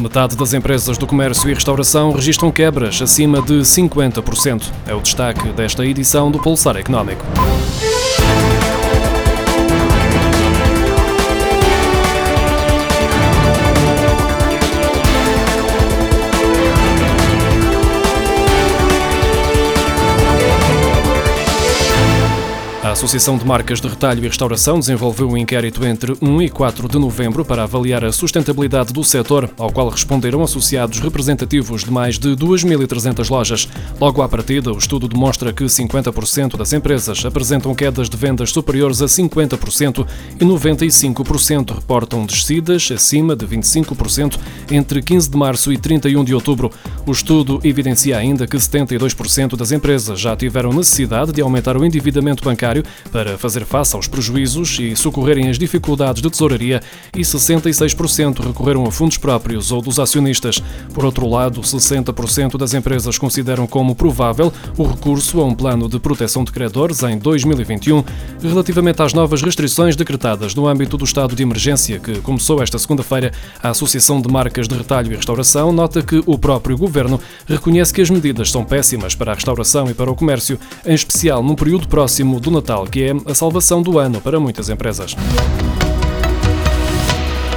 [0.00, 4.64] Metade das empresas do comércio e restauração registram quebras acima de 50%.
[4.86, 7.24] É o destaque desta edição do Pulsar Económico.
[22.94, 26.96] Associação de Marcas de Retalho e Restauração desenvolveu um inquérito entre 1 e 4 de
[26.96, 32.28] novembro para avaliar a sustentabilidade do setor, ao qual responderam associados representativos de mais de
[32.36, 33.68] 2.300 lojas.
[34.00, 39.02] Logo à partida, o estudo demonstra que 50% das empresas apresentam quedas de vendas superiores
[39.02, 40.06] a 50%
[40.40, 44.38] e 95% reportam descidas acima de 25%
[44.70, 46.70] entre 15 de março e 31 de outubro.
[47.06, 52.42] O estudo evidencia ainda que 72% das empresas já tiveram necessidade de aumentar o endividamento
[52.42, 52.82] bancário
[53.12, 56.80] para fazer face aos prejuízos e socorrerem as dificuldades de tesouraria
[57.14, 60.62] e 66% recorreram a fundos próprios ou dos acionistas.
[60.94, 65.98] Por outro lado, 60% das empresas consideram como provável o recurso a um plano de
[65.98, 68.02] proteção de credores em 2021,
[68.40, 73.30] relativamente às novas restrições decretadas no âmbito do estado de emergência que começou esta segunda-feira.
[73.62, 76.93] A Associação de Marcas de Retalho e Restauração nota que o próprio governo
[77.46, 81.42] reconhece que as medidas são péssimas para a restauração e para o comércio, em especial
[81.42, 85.16] num período próximo do Natal que é a salvação do ano para muitas empresas.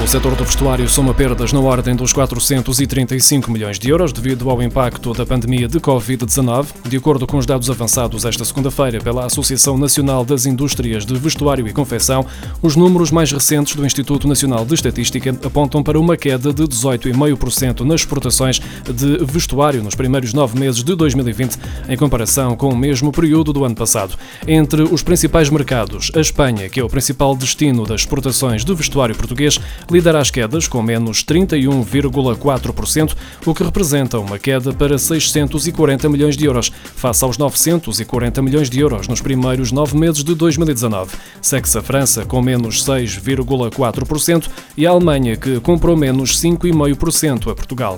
[0.08, 4.64] O setor do vestuário soma perdas na ordem dos 435 milhões de euros devido ao
[4.64, 6.67] impacto da pandemia de Covid-19.
[6.88, 11.67] De acordo com os dados avançados esta segunda-feira pela Associação Nacional das Indústrias de Vestuário
[11.67, 12.25] e Confecção,
[12.61, 17.81] os números mais recentes do Instituto Nacional de Estatística apontam para uma queda de 18,5%
[17.81, 21.58] nas exportações de vestuário nos primeiros nove meses de 2020,
[21.89, 24.16] em comparação com o mesmo período do ano passado.
[24.47, 29.14] Entre os principais mercados, a Espanha, que é o principal destino das exportações de vestuário
[29.14, 29.59] português,
[29.98, 36.45] lidera as quedas com menos 31,4%, o que representa uma queda para 640 milhões de
[36.45, 41.16] euros, face aos 940 milhões de euros nos primeiros nove meses de 2019.
[41.42, 47.98] Segue-se a França com menos 6,4% e a Alemanha, que comprou menos 5,5% a Portugal.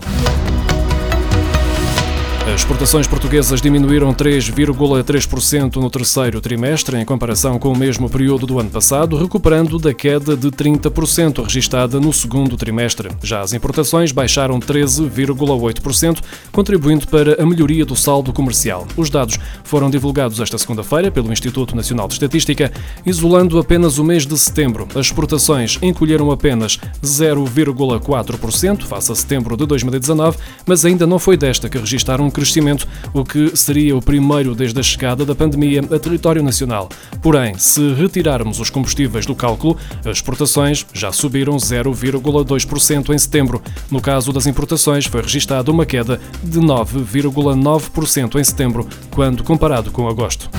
[2.49, 8.59] As exportações portuguesas diminuíram 3,3% no terceiro trimestre, em comparação com o mesmo período do
[8.59, 13.09] ano passado, recuperando da queda de 30% registada no segundo trimestre.
[13.21, 16.21] Já as importações baixaram 13,8%,
[16.51, 18.87] contribuindo para a melhoria do saldo comercial.
[18.97, 22.71] Os dados foram divulgados esta segunda-feira pelo Instituto Nacional de Estatística,
[23.05, 24.87] isolando apenas o mês de setembro.
[24.95, 31.69] As exportações encolheram apenas 0,4% face a setembro de 2019, mas ainda não foi desta
[31.69, 36.41] que registaram crescimento, o que seria o primeiro desde a chegada da pandemia a território
[36.41, 36.89] nacional.
[37.22, 43.61] Porém, se retirarmos os combustíveis do cálculo, as exportações já subiram 0,2% em setembro.
[43.91, 50.07] No caso das importações, foi registada uma queda de 9,9% em setembro, quando comparado com
[50.07, 50.49] agosto.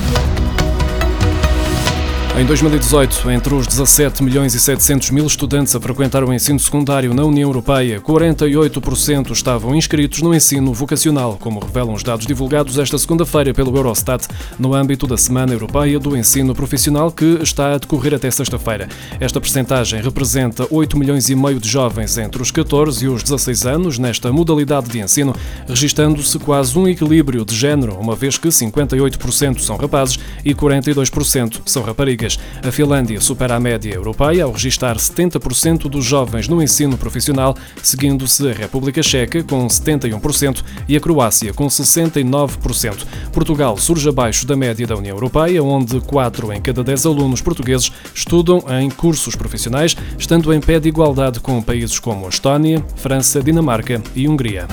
[2.39, 7.13] Em 2018, entre os 17 milhões e 700 mil estudantes a frequentar o ensino secundário
[7.13, 12.97] na União Europeia, 48% estavam inscritos no ensino vocacional, como revelam os dados divulgados esta
[12.97, 14.27] segunda-feira pelo Eurostat,
[14.59, 18.89] no âmbito da Semana Europeia do Ensino Profissional, que está a decorrer até sexta-feira.
[19.19, 23.67] Esta percentagem representa 8 milhões e meio de jovens entre os 14 e os 16
[23.67, 25.35] anos nesta modalidade de ensino,
[25.69, 31.83] registando-se quase um equilíbrio de género, uma vez que 58% são rapazes e 42% são
[31.83, 32.20] raparigas.
[32.63, 38.49] A Finlândia supera a média europeia ao registrar 70% dos jovens no ensino profissional, seguindo-se
[38.49, 43.07] a República Checa com 71% e a Croácia com 69%.
[43.33, 47.91] Portugal surge abaixo da média da União Europeia, onde 4 em cada 10 alunos portugueses
[48.15, 54.03] estudam em cursos profissionais, estando em pé de igualdade com países como Estónia, França, Dinamarca
[54.15, 54.67] e Hungria.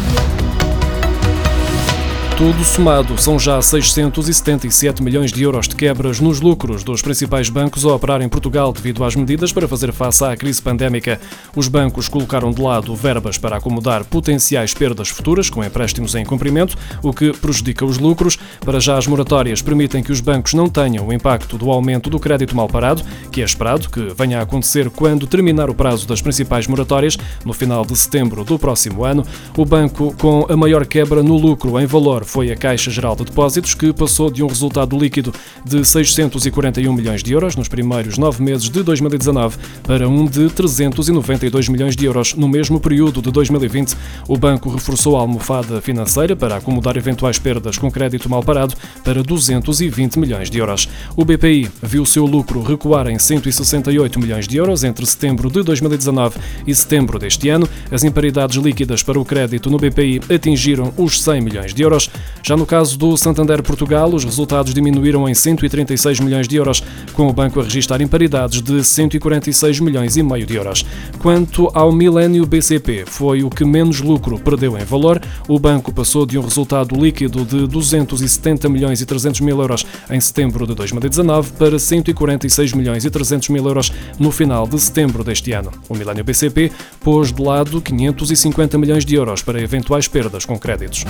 [2.37, 7.83] Tudo somado, são já 677 milhões de euros de quebras nos lucros dos principais bancos
[7.83, 11.19] a operar em Portugal devido às medidas para fazer face à crise pandémica.
[11.55, 16.77] Os bancos colocaram de lado verbas para acomodar potenciais perdas futuras com empréstimos em cumprimento,
[17.01, 18.37] o que prejudica os lucros.
[18.63, 22.19] Para já, as moratórias permitem que os bancos não tenham o impacto do aumento do
[22.19, 23.01] crédito mal parado,
[23.31, 27.51] que é esperado que venha a acontecer quando terminar o prazo das principais moratórias, no
[27.51, 29.25] final de setembro do próximo ano.
[29.57, 33.23] O banco com a maior quebra no lucro em valor foi a Caixa Geral de
[33.23, 35.33] Depósitos, que passou de um resultado líquido
[35.65, 41.69] de 641 milhões de euros nos primeiros nove meses de 2019 para um de 392
[41.69, 43.95] milhões de euros no mesmo período de 2020.
[44.27, 49.23] O banco reforçou a almofada financeira para acomodar eventuais perdas com crédito mal parado para
[49.23, 50.89] 220 milhões de euros.
[51.15, 56.39] O BPI viu seu lucro recuar em 168 milhões de euros entre setembro de 2019
[56.65, 57.67] e setembro deste ano.
[57.91, 62.09] As imparidades líquidas para o crédito no BPI atingiram os 100 milhões de euros.
[62.43, 66.81] Já no caso do Santander Portugal, os resultados diminuíram em 136 milhões de euros,
[67.13, 70.85] com o banco a registrar imparidades de 146 milhões e meio de euros.
[71.19, 75.21] Quanto ao Milênio BCP, foi o que menos lucro perdeu em valor.
[75.47, 80.19] O banco passou de um resultado líquido de 270 milhões e 300 mil euros em
[80.19, 85.51] setembro de 2019 para 146 milhões e 300 mil euros no final de setembro deste
[85.51, 85.71] ano.
[85.89, 86.71] O Milênio BCP
[87.01, 91.03] pôs de lado 550 milhões de euros para eventuais perdas com créditos.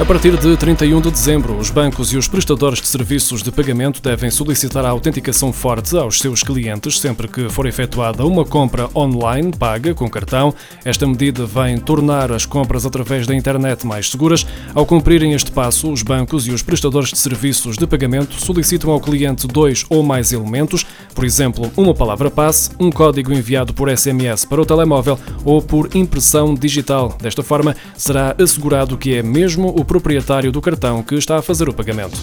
[0.00, 4.00] A partir de 31 de dezembro, os bancos e os prestadores de serviços de pagamento
[4.00, 9.52] devem solicitar a autenticação forte aos seus clientes sempre que for efetuada uma compra online
[9.52, 10.54] paga com cartão.
[10.86, 14.46] Esta medida vem tornar as compras através da internet mais seguras.
[14.74, 19.00] Ao cumprirem este passo, os bancos e os prestadores de serviços de pagamento solicitam ao
[19.00, 24.46] cliente dois ou mais elementos, por exemplo, uma palavra passe, um código enviado por SMS
[24.46, 27.18] para o telemóvel ou por impressão digital.
[27.20, 31.68] Desta forma, será assegurado que é mesmo o proprietário do cartão que está a fazer
[31.68, 32.16] o pagamento.